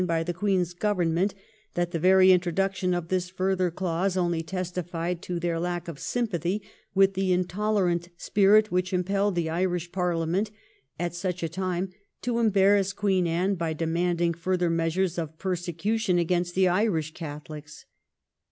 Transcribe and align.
203 0.01 0.33
by 0.33 0.33
tlie 0.33 0.35
Queen's 0.35 0.73
Government, 0.73 1.35
that 1.75 1.91
the 1.91 1.99
very 1.99 2.29
introduc 2.29 2.73
tion 2.73 2.95
of 2.95 3.09
this 3.09 3.29
further 3.29 3.69
clause 3.69 4.17
only 4.17 4.41
testified 4.41 5.21
to 5.21 5.39
their 5.39 5.59
lack 5.59 5.87
of 5.87 5.99
sympathy 5.99 6.59
with 6.95 7.13
the 7.13 7.31
intolerant 7.31 8.09
spirit 8.17 8.71
which 8.71 8.93
impelled 8.93 9.35
the 9.35 9.47
Irish 9.51 9.91
Parliament, 9.91 10.49
at 10.99 11.13
such 11.13 11.43
a 11.43 11.47
time, 11.49 11.93
to 12.23 12.39
embarrass 12.39 12.93
Queen 12.93 13.27
Anne 13.27 13.53
by 13.53 13.73
demanding 13.73 14.33
further 14.33 14.71
measures 14.71 15.19
of 15.19 15.37
persecution 15.37 16.17
against 16.17 16.55
the 16.55 16.67
Irish 16.67 17.13
Catholics. 17.13 17.85